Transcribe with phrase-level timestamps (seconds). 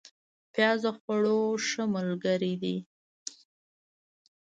[0.53, 2.77] پیاز د خوړو ښه ملګری دی